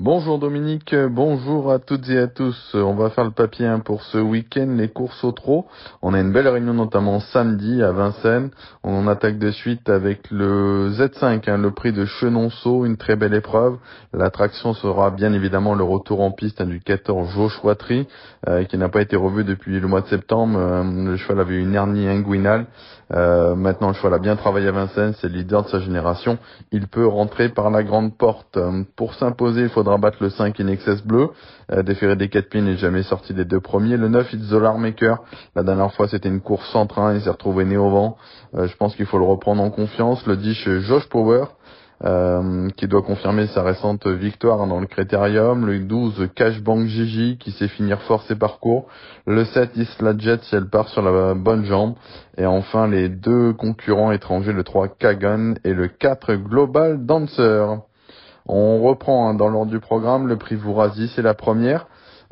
[0.00, 2.70] Bonjour Dominique, bonjour à toutes et à tous.
[2.72, 5.66] On va faire le papier hein, pour ce week-end, les courses au trot.
[6.02, 8.50] On a une belle réunion notamment samedi à Vincennes.
[8.84, 13.34] On attaque de suite avec le Z5, hein, le prix de Chenonceau, une très belle
[13.34, 13.78] épreuve.
[14.12, 18.06] L'attraction sera bien évidemment le retour en piste hein, du 14 Joshua Tree,
[18.46, 20.60] euh, qui n'a pas été revu depuis le mois de septembre.
[20.60, 22.66] Euh, le cheval avait une hernie inguinale.
[23.10, 26.38] Euh, maintenant, le cheval a bien travaillé à Vincennes, c'est le leader de sa génération.
[26.70, 28.58] Il peut rentrer par la grande porte.
[28.94, 31.30] Pour s'imposer, il faudra battre le 5 In Excess Bleu.
[31.72, 33.96] Euh, déféré des 4 pieds n'est jamais sorti des deux premiers.
[33.96, 35.22] Le 9 It's the Maker.
[35.56, 38.18] La dernière fois c'était une course sans train, il s'est retrouvé né au vent.
[38.54, 40.26] Euh, je pense qu'il faut le reprendre en confiance.
[40.26, 41.44] Le 10 Josh Power.
[42.04, 47.50] Euh, qui doit confirmer sa récente victoire dans le Critérium, le 12 Cashbank Gigi qui
[47.50, 48.86] sait finir fort ses parcours,
[49.26, 51.94] le 7 Isla Jet si elle part sur la bonne jambe,
[52.36, 57.80] et enfin les deux concurrents étrangers, le 3 Kagan et le 4 Global Dancer.
[58.48, 61.86] On reprend hein, dans l'ordre du programme le prix Vourasi, c'est la première.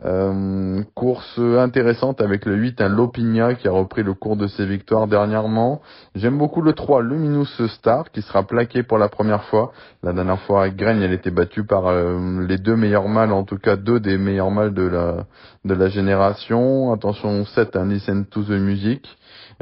[0.05, 4.67] Euh, course intéressante avec le 8, un Lopigna qui a repris le cours de ses
[4.67, 5.81] victoires dernièrement.
[6.15, 9.73] J'aime beaucoup le 3, Luminous Star, qui sera plaqué pour la première fois.
[10.03, 13.45] La dernière fois avec Graigne, elle était battue par euh, les deux meilleurs mâles, en
[13.45, 15.25] tout cas deux des meilleurs mâles de la,
[15.65, 16.93] de la génération.
[16.93, 19.07] Attention, 7, un Listen to the Music.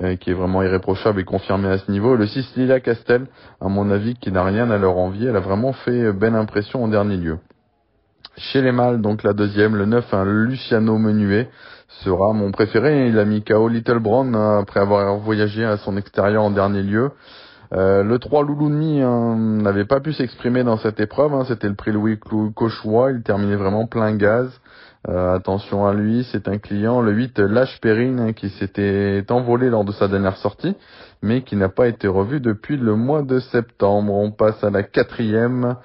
[0.03, 2.17] Euh, qui est vraiment irréprochable et confirmé à ce niveau.
[2.17, 3.29] Le 6 Lila Castel,
[3.61, 6.83] à mon avis, qui n'a rien à leur envier, elle a vraiment fait belle impression
[6.83, 7.39] en dernier lieu.
[8.37, 11.49] Chez les mâles, donc la deuxième, le 9, un Luciano Menuet,
[12.03, 13.09] sera mon préféré.
[13.09, 16.83] Il a mis KO Little Brown hein, après avoir voyagé à son extérieur en dernier
[16.83, 17.11] lieu.
[17.73, 21.45] Euh, le 3 Loulouni hein, n'avait pas pu s'exprimer dans cette épreuve, hein.
[21.47, 22.19] c'était le prix Louis
[22.55, 24.49] Cauchois, il terminait vraiment plein gaz.
[25.07, 29.69] Euh, attention à lui, c'est un client, le 8 Lâche Perrine, hein, qui s'était envolé
[29.69, 30.75] lors de sa dernière sortie,
[31.23, 34.15] mais qui n'a pas été revu depuis le mois de septembre.
[34.15, 35.77] On passe à la quatrième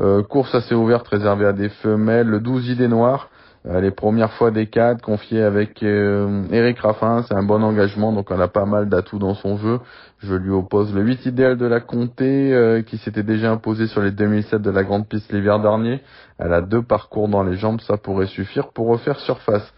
[0.00, 3.28] euh, course assez ouverte réservée à des femelles, le 12 Idées Noires.
[3.66, 8.28] Euh, les premières fois des cadres confiées avec Eric Raffin, c'est un bon engagement, donc
[8.30, 9.80] elle a pas mal d'atouts dans son jeu.
[10.18, 14.10] Je lui oppose le 8 idéal de la Comté, qui s'était déjà imposé sur les
[14.10, 16.02] 2007 de la Grande Piste l'hiver dernier.
[16.38, 19.72] Elle a deux parcours dans les jambes, ça pourrait suffire pour refaire surface.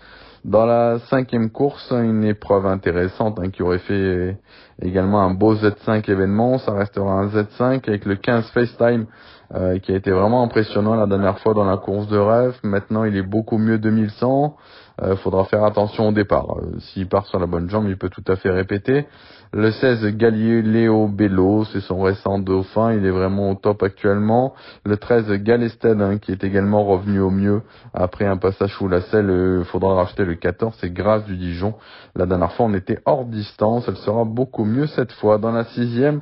[0.47, 4.39] Dans la cinquième course, une épreuve intéressante hein, qui aurait fait
[4.81, 6.59] également un beau Z5 événement.
[6.59, 9.07] Ça restera un Z5 avec le 15 FaceTime
[9.55, 12.55] euh, qui a été vraiment impressionnant la dernière fois dans la course de rêve.
[12.63, 14.57] Maintenant, il est beaucoup mieux 2100.
[15.03, 16.59] Il euh, faudra faire attention au départ.
[16.59, 19.05] Euh, s'il part sur la bonne jambe, il peut tout à fait répéter.
[19.53, 24.55] Le 16, Galileo Bello, c'est son récent dauphin, il est vraiment au top actuellement.
[24.85, 27.63] Le 13, Galested, hein, qui est également revenu au mieux
[27.95, 29.59] après un passage sous la selle.
[29.61, 31.75] Il faudra racheter le 14, c'est grâce du Dijon.
[32.15, 33.85] La dernière fois, on était hors distance.
[33.89, 35.39] Elle sera beaucoup mieux cette fois.
[35.39, 36.21] Dans la sixième,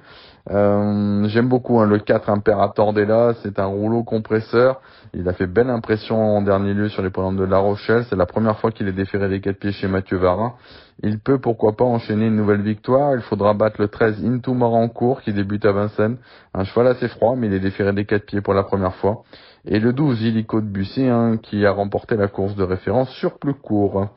[0.51, 4.83] euh, j'aime beaucoup hein, le 4 Imperator Della, c'est un rouleau compresseur.
[5.15, 8.05] Il a fait belle impression en dernier lieu sur les programmes de La Rochelle.
[8.11, 10.55] C'est la première fois qu'il est déféré des quatre pieds chez Mathieu Varin.
[11.03, 13.15] Il peut pourquoi pas enchaîner une nouvelle victoire.
[13.15, 16.17] Il faudra battre le 13 Into Morancourt qui débute à Vincennes.
[16.55, 19.25] Un cheval assez froid mais il est déféré des quatre pieds pour la première fois.
[19.67, 23.39] Et le 12 Illico de Bussy hein, qui a remporté la course de référence sur
[23.39, 24.09] plus court.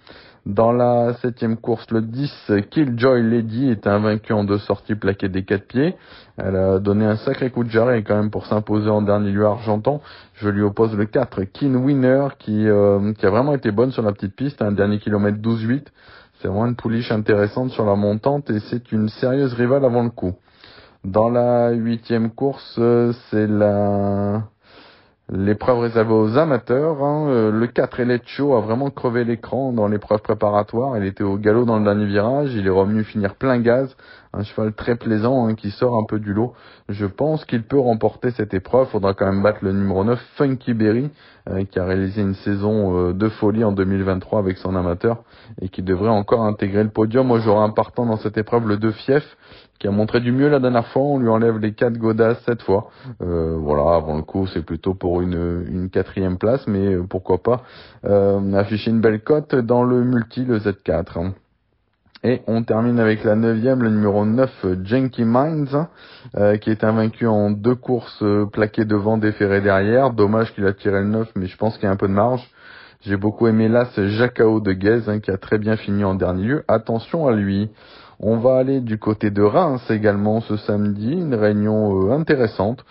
[0.48, 5.44] Dans la septième course, le 10, Killjoy Lady est invaincu en deux sorties plaquées des
[5.44, 5.96] quatre pieds.
[6.38, 9.46] Elle a donné un sacré coup de jarret quand même pour s'imposer en dernier lieu
[9.46, 10.02] argentant.
[10.36, 14.04] Je lui oppose le 4, Keen Winner, qui, euh, qui a vraiment été bonne sur
[14.04, 15.88] la petite piste, un dernier kilomètre 12-8.
[16.40, 20.10] C'est vraiment une pouliche intéressante sur la montante et c'est une sérieuse rivale avant le
[20.10, 20.34] coup.
[21.04, 22.80] Dans la huitième course,
[23.30, 24.44] c'est la
[25.30, 30.22] L'épreuve réservée aux amateurs, hein, euh, le 4 Eleccho a vraiment crevé l'écran dans l'épreuve
[30.22, 30.98] préparatoire.
[30.98, 33.94] Il était au galop dans le dernier virage, il est revenu finir plein gaz.
[34.34, 36.54] Un cheval très plaisant hein, qui sort un peu du lot.
[36.90, 38.88] Je pense qu'il peut remporter cette épreuve.
[38.90, 41.10] Faudra quand même battre le numéro 9, Funky Berry,
[41.50, 45.24] euh, qui a réalisé une saison euh, de folie en 2023 avec son amateur
[45.62, 47.28] et qui devrait encore intégrer le podium.
[47.28, 49.38] Moi j'aurai un partant dans cette épreuve, le 2 Fief,
[49.80, 51.04] qui a montré du mieux la dernière fois.
[51.04, 52.90] On lui enlève les quatre godasses cette fois.
[53.22, 57.64] Euh, voilà, avant le coup, c'est plutôt pour une, quatrième place, mais pourquoi pas
[58.06, 61.32] euh, afficher une belle cote dans le multi, le Z4.
[62.24, 65.88] Et on termine avec la neuvième, le numéro 9, Janky Minds,
[66.36, 70.12] euh, qui est invaincu en deux courses plaquées devant, déféré derrière.
[70.12, 72.14] Dommage qu'il a tiré le 9, mais je pense qu'il y a un peu de
[72.14, 72.42] marge.
[73.02, 76.16] J'ai beaucoup aimé là ce Jacao de Guez, hein, qui a très bien fini en
[76.16, 76.64] dernier lieu.
[76.68, 77.70] Attention à lui.
[78.20, 82.84] On va aller du côté de Reims également ce samedi, une réunion euh, intéressante.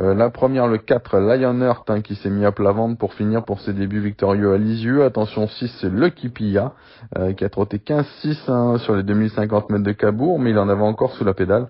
[0.00, 3.60] Euh, la première, le 4, Lionheart, hein, qui s'est mis à plat pour finir pour
[3.60, 5.04] ses débuts victorieux à Lisieux.
[5.04, 6.72] Attention 6, c'est Lucky Pilla,
[7.16, 10.68] euh, qui a trotté 15-6 hein, sur les 2050 mètres de Cabourg, mais il en
[10.68, 11.66] avait encore sous la pédale.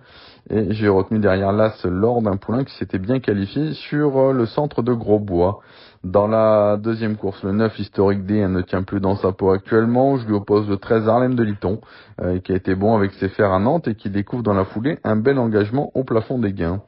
[0.50, 4.44] Et j'ai retenu derrière l'As lors d'un poulain qui s'était bien qualifié sur euh, le
[4.46, 5.60] centre de Grosbois.
[6.04, 10.16] Dans la deuxième course, le 9 historique D ne tient plus dans sa peau actuellement.
[10.18, 11.80] Je lui oppose le 13 Harlem de Liton,
[12.20, 14.64] euh, qui a été bon avec ses fers à Nantes et qui découvre dans la
[14.64, 16.82] foulée un bel engagement au plafond des gains.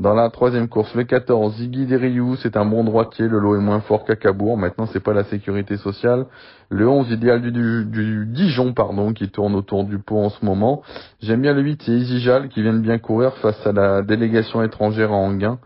[0.00, 3.60] Dans la troisième course, le 14, Ziggy Deriou, c'est un bon droitier, le lot est
[3.60, 6.26] moins fort qu'à Cabourg, maintenant c'est pas la sécurité sociale.
[6.70, 10.82] Le 11, idéal du, du, Dijon, pardon, qui tourne autour du pot en ce moment.
[11.20, 14.62] J'aime bien le 8, c'est Isijal, qui vient de bien courir face à la délégation
[14.62, 15.58] étrangère à Anguin.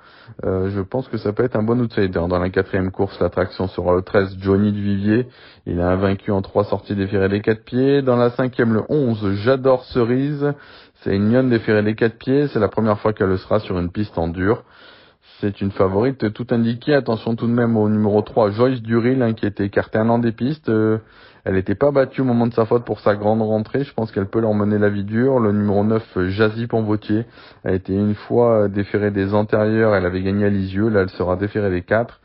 [0.45, 2.23] Euh, je pense que ça peut être un bon outsider.
[2.27, 5.27] Dans la quatrième course, l'attraction sera le 13, Johnny Duvivier.
[5.67, 8.01] Il a vaincu en trois sorties déférées des quatre pieds.
[8.01, 10.55] Dans la cinquième, le 11, J'adore Cerise.
[11.03, 12.47] C'est une lionne déférée des quatre pieds.
[12.49, 14.63] C'est la première fois qu'elle sera sur une piste en dur.
[15.41, 16.95] C'est une favorite tout indiquée.
[16.95, 20.21] Attention tout de même au numéro 3, Joyce Duril, hein, qui était écarté un an
[20.21, 20.69] des pistes.
[20.69, 20.99] Euh,
[21.45, 23.83] elle n'était pas battue au moment de sa faute pour sa grande rentrée.
[23.83, 25.41] Je pense qu'elle peut leur mener la vie dure.
[25.41, 27.27] Le numéro 9, Jazzy Pombotier,
[27.65, 29.97] a été une fois déférée des antérieurs.
[29.97, 30.89] Elle avait gagné à Lisieux.
[30.89, 32.21] Là, elle sera déférée des 4.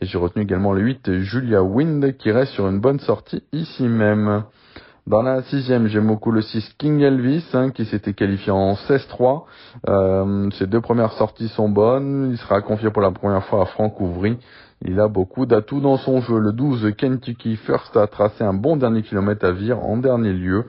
[0.00, 3.88] Et j'ai retenu également le 8, Julia Wind, qui reste sur une bonne sortie ici
[3.88, 4.44] même.
[5.10, 9.42] Dans la sixième, j'aime beaucoup le 6 King Elvis, hein, qui s'était qualifié en 16-3.
[9.88, 12.28] Euh, ses deux premières sorties sont bonnes.
[12.30, 14.38] Il sera confié pour la première fois à Franck Ouvry.
[14.82, 16.38] Il a beaucoup d'atouts dans son jeu.
[16.38, 20.64] Le 12 Kentucky First a tracé un bon dernier kilomètre à Vire en dernier lieu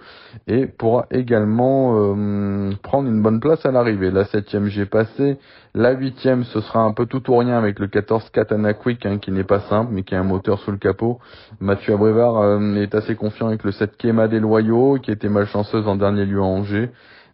[0.48, 4.12] et pourra également euh, prendre une bonne place à l'arrivée.
[4.12, 5.38] La septième j'ai passé.
[5.74, 9.18] La huitième ce sera un peu tout ou rien avec le 14 Katana Quick hein,
[9.18, 11.20] qui n'est pas simple mais qui a un moteur sous le capot.
[11.62, 15.88] Mathieu Abrivard euh, est assez confiant avec le 7 Kema des Loyaux qui était malchanceuse
[15.88, 16.90] en dernier lieu à Angers.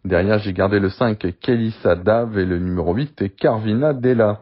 [0.06, 4.41] Derrière j'ai gardé le 5 Kelissa Dave et le numéro 8 Carvina Della.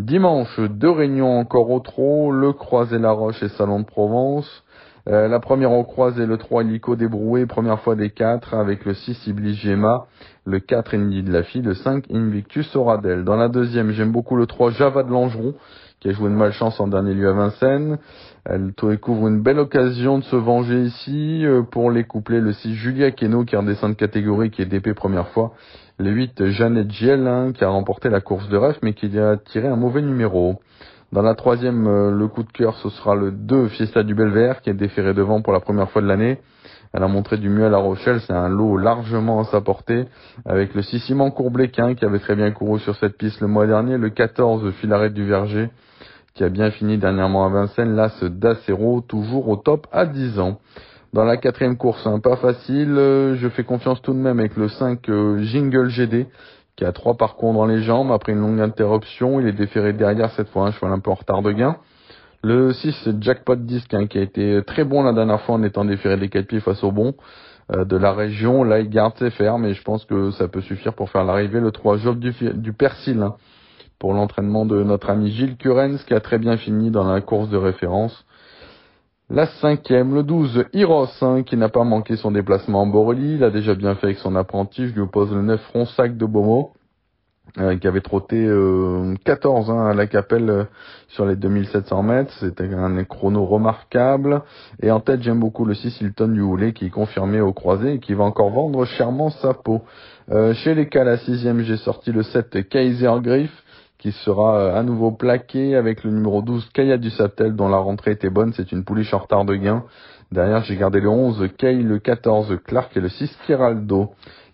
[0.00, 4.64] Dimanche, deux réunions encore au trot, le Croisé La Roche et Salon de Provence.
[5.08, 8.94] Euh, la première au croisé, le 3 Lico débroué, première fois des 4, avec le
[8.94, 10.06] 6 Iblis Gemma,
[10.46, 13.24] le 4 Indy de la fille, le 5 Invictus Oradel.
[13.24, 15.54] Dans la deuxième, j'aime beaucoup le 3 Java de Langeron,
[16.00, 17.98] qui a joué une malchance en dernier lieu à Vincennes.
[18.46, 22.74] Elle découvre une belle occasion de se venger ici euh, pour les coupler le 6
[22.74, 25.52] Julia Keno qui redescend de catégorie, qui est DP première fois,
[25.98, 29.68] le 8, Jeannette Giel, qui a remporté la course de ref, mais qui a tiré
[29.68, 30.58] un mauvais numéro.
[31.12, 34.62] Dans la troisième, euh, le coup de cœur, ce sera le 2, Fiesta du Belvert,
[34.62, 36.38] qui est déféré devant pour la première fois de l'année.
[36.94, 40.06] Elle a montré du mieux à La Rochelle, c'est un lot largement à sa portée,
[40.46, 43.66] avec le 6 Simon Courbléquin, qui avait très bien couru sur cette piste le mois
[43.66, 45.68] dernier, le 14, Filaret du Verger,
[46.34, 50.58] qui a bien fini dernièrement à Vincennes, l'As d'Acero, toujours au top à 10 ans.
[51.12, 54.56] Dans la quatrième course, hein, pas facile, euh, je fais confiance tout de même avec
[54.56, 56.28] le 5 euh, Jingle GD,
[56.76, 58.12] qui a trois parcours dans les jambes.
[58.12, 61.14] Après une longue interruption, il est déféré derrière cette fois, un cheval un peu en
[61.14, 61.76] retard de gain.
[62.44, 65.84] Le 6 Jackpot Disc, hein, qui a été très bon la dernière fois en étant
[65.84, 67.14] déféré des quatre pieds face au bon
[67.74, 68.62] euh, de la région.
[68.62, 71.58] Là, il garde ses fers, mais je pense que ça peut suffire pour faire l'arrivée.
[71.58, 73.34] Le 3 Job du, du Persil, hein,
[74.00, 77.50] pour l'entraînement de notre ami Gilles Curens, qui a très bien fini dans la course
[77.50, 78.24] de référence.
[79.28, 83.34] La cinquième, le 12, Hiros, hein, qui n'a pas manqué son déplacement en Borélie.
[83.34, 84.88] Il a déjà bien fait avec son apprenti.
[84.88, 86.70] Je lui oppose le 9 Fronsac de Beaumont,
[87.58, 88.36] euh, qui avait trotté
[89.24, 90.64] 14 euh, hein, à la Capelle euh,
[91.08, 92.32] sur les 2700 mètres.
[92.40, 94.42] C'était un chrono remarquable.
[94.82, 97.92] Et en tête, j'aime beaucoup le 6 Hilton du Houlet, qui est confirmé au croisé
[97.92, 99.82] et qui va encore vendre chèrement sa peau.
[100.54, 103.52] chez les cas, la sixième, j'ai sorti le 7 Kaiser Griff
[104.00, 107.76] qui sera euh, à nouveau plaqué avec le numéro 12 Kaya du Satel dont la
[107.76, 109.84] rentrée était bonne, c'est une pouliche en retard de gain.
[110.32, 114.10] Derrière j'ai gardé le 11 Kay, le 14 Clark et le 6 Kiraldo.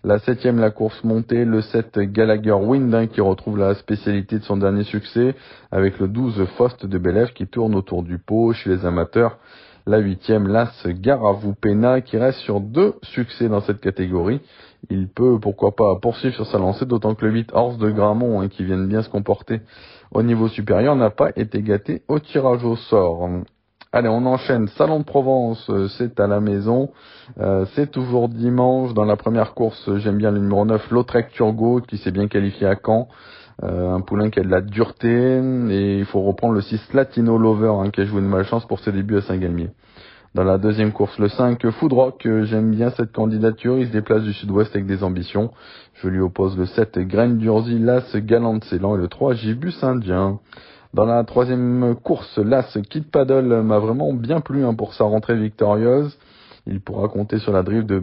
[0.07, 4.55] La septième, la course montée, le 7 Gallagher Wind qui retrouve la spécialité de son
[4.55, 5.35] dernier succès
[5.69, 9.37] avec le 12 Faust de Belève qui tourne autour du pot chez les amateurs.
[9.85, 14.39] La huitième, l'As Garavupena qui reste sur deux succès dans cette catégorie
[14.89, 18.39] il peut, pourquoi pas, poursuivre sur sa lancée, d'autant que le 8 Horse de Gramont,
[18.39, 19.59] hein, qui viennent bien se comporter
[20.11, 23.27] au niveau supérieur, n'a pas été gâté au tirage au sort.
[23.93, 24.67] Allez, on enchaîne.
[24.67, 26.89] Salon de Provence, euh, c'est à la maison.
[27.39, 28.93] Euh, c'est toujours dimanche.
[28.93, 32.67] Dans la première course, j'aime bien le numéro 9, Lautrec Turgot, qui s'est bien qualifié
[32.67, 33.07] à Caen.
[33.63, 35.39] Euh, un poulain qui a de la dureté.
[35.69, 38.81] Et il faut reprendre le 6 Latino Lover, hein, qui a joué une malchance pour
[38.81, 39.69] ses débuts à Saint-Galmier.
[40.35, 44.33] Dans la deuxième course, le 5, Foodrock, j'aime bien cette candidature, il se déplace du
[44.33, 45.51] sud-ouest avec des ambitions.
[45.95, 50.39] Je lui oppose le 7, Graine d'Urzi, l'As, Galant et le 3, Gibus Indien.
[50.93, 55.35] Dans la troisième course, l'As, Kid Paddle m'a vraiment bien plu hein, pour sa rentrée
[55.35, 56.17] victorieuse.
[56.65, 57.99] Il pourra compter sur la drive de,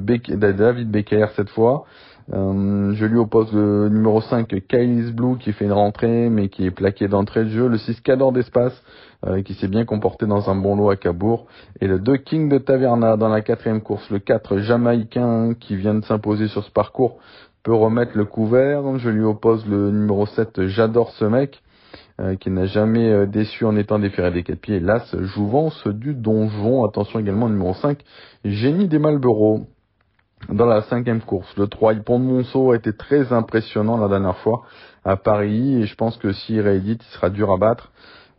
[0.53, 1.85] David Becker cette fois.
[2.33, 6.65] Euh, je lui oppose le numéro 5, Kylie's Blue, qui fait une rentrée, mais qui
[6.65, 7.69] est plaqué d'entrée de jeu.
[7.69, 8.73] Le 6, Cador d'Espace,
[9.27, 11.47] euh, qui s'est bien comporté dans un bon lot à Cabourg.
[11.83, 14.09] Et le 2, King de Taverna, dans la quatrième course.
[14.11, 17.19] Le 4, Jamaïcain, qui vient de s'imposer sur ce parcours
[17.63, 18.99] peut remettre le couvert.
[18.99, 21.63] Je lui oppose le numéro 7, j'adore ce mec.
[22.21, 24.79] Euh, qui n'a jamais euh, déçu en étant déféré des quatre pieds.
[24.79, 26.85] L'As Jouvence du Donjon.
[26.85, 27.99] Attention également numéro 5,
[28.45, 29.67] Génie des Malboro.
[30.49, 34.37] Dans la cinquième course, le 3, Pont de Monceau a été très impressionnant la dernière
[34.37, 34.63] fois
[35.05, 37.91] à Paris et je pense que s'il réédite, il sera dur à battre.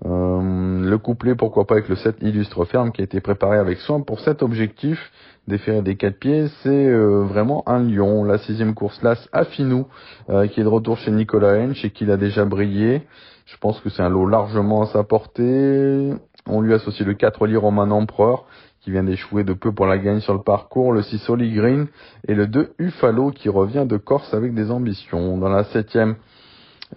[0.05, 3.79] Euh, le couplet, pourquoi pas avec le 7 Illustre Ferme qui a été préparé avec
[3.79, 4.99] soin pour cet objectif
[5.47, 8.23] déférer des quatre pieds, c'est vraiment un lion.
[8.23, 9.85] La sixième course, l'As Afinou,
[10.27, 13.03] qui est de retour chez Nicolas Hench et qui a déjà brillé.
[13.45, 16.13] Je pense que c'est un lot largement à sa portée.
[16.47, 18.45] On lui associe le 4 lit Roman Empereur
[18.81, 21.87] qui vient d'échouer de peu pour la gagne sur le parcours, le 6 Oli Green
[22.27, 25.39] et le 2 Ufalo qui revient de Corse avec des ambitions.
[25.39, 26.15] Dans la septième,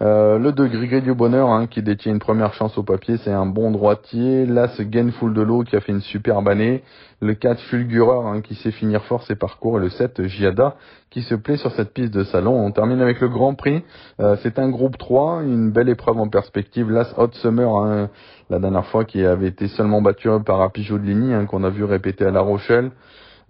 [0.01, 3.31] euh, le 2 Grigri du Bonheur hein, qui détient une première chance au papier, c'est
[3.31, 4.45] un bon droitier.
[4.45, 6.83] Là, ce Gainful de l'eau qui a fait une superbe année.
[7.21, 9.77] Le 4 Fulgureur hein, qui sait finir fort ses parcours.
[9.77, 10.75] Et le 7 Giada
[11.09, 12.53] qui se plaît sur cette piste de salon.
[12.53, 13.83] On termine avec le Grand Prix.
[14.21, 16.89] Euh, c'est un groupe 3, une belle épreuve en perspective.
[16.89, 18.09] Là, Hot Summer, hein,
[18.49, 21.69] la dernière fois qui avait été seulement battu par Apijot de Ligny, hein, qu'on a
[21.69, 22.91] vu répéter à La Rochelle.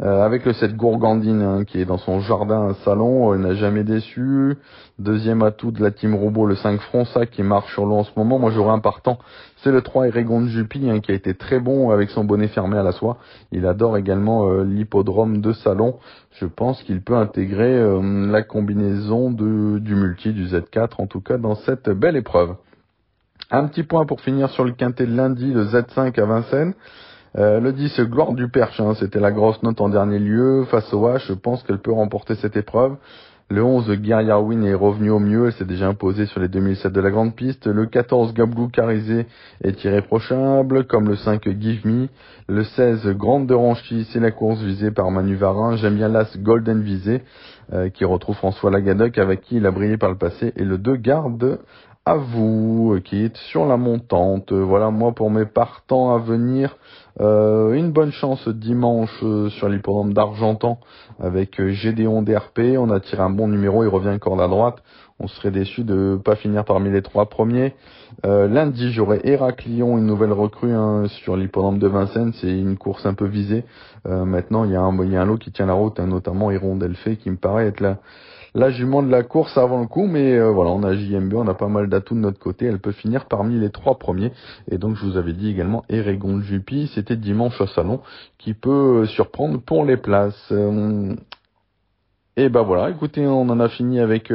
[0.01, 3.83] Euh, avec le 7 Gourgandine hein, qui est dans son jardin salon, il n'a jamais
[3.83, 4.55] déçu.
[4.97, 8.11] Deuxième atout de la team robot, le 5 Fronsac qui marche sur l'eau en ce
[8.15, 8.39] moment.
[8.39, 9.19] Moi j'aurais un partant,
[9.57, 12.77] c'est le 3 Eregon Jupi hein, qui a été très bon avec son bonnet fermé
[12.77, 13.17] à la soie.
[13.51, 15.97] Il adore également euh, l'hippodrome de salon.
[16.31, 21.21] Je pense qu'il peut intégrer euh, la combinaison de, du multi, du Z4 en tout
[21.21, 22.55] cas dans cette belle épreuve.
[23.51, 26.73] Un petit point pour finir sur le quintet de lundi, le Z5 à Vincennes.
[27.37, 30.65] Euh, le 10, Gloire du Perche, c'était la grosse note en dernier lieu.
[30.71, 32.95] Face au H, je pense qu'elle peut remporter cette épreuve.
[33.51, 36.93] Le 11, Guerrier Win est revenu au mieux, elle s'est déjà imposée sur les 2007
[36.93, 37.65] de la grande piste.
[37.65, 39.25] Le 14, Gablou Carisé
[39.63, 42.09] est irréprochable, comme le 5, Give Me.
[42.47, 45.77] Le 16, Grande de Ranchy, c'est la course visée par Manu Varin.
[45.77, 47.23] J'aime bien l'As Golden Visé,
[47.73, 50.53] euh, qui retrouve François Lagadoc, avec qui il a brillé par le passé.
[50.55, 51.57] Et le 2, Garde
[52.05, 54.51] à vous, euh, qui est sur la montante.
[54.51, 56.75] Voilà, moi, pour mes partants à venir,
[57.21, 60.79] euh, une bonne chance dimanche euh, sur l'hippodrome d'Argentan
[61.19, 62.77] avec euh, Gédéon DRP.
[62.77, 64.81] On a tiré un bon numéro, il revient encore à droite.
[65.19, 67.75] On serait déçu de pas finir parmi les trois premiers.
[68.23, 72.31] lundi, j'aurai Héraclion, une nouvelle recrue hein, sur l'hippodrome de Vincennes.
[72.39, 73.65] C'est une course un peu visée.
[74.05, 76.51] maintenant, il y, a un, y a un lot qui tient la route, hein, notamment
[76.51, 77.97] Hirondelle qui me paraît être là
[78.53, 81.47] la jument de la course avant le coup, mais euh, voilà, on a JMB, on
[81.47, 84.31] a pas mal d'atouts de notre côté, elle peut finir parmi les trois premiers.
[84.69, 88.01] Et donc je vous avais dit également Eregon Jupi, c'était dimanche au salon,
[88.37, 90.51] qui peut euh, surprendre pour les places.
[90.51, 91.15] Euh,
[92.37, 94.27] et ben voilà, écoutez, on en a fini avec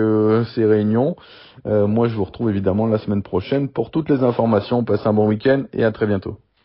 [0.54, 1.16] ces réunions.
[1.64, 4.85] moi je vous retrouve évidemment la semaine prochaine pour toutes les informations.
[4.85, 6.43] Passez un bon week-end et à très bientôt.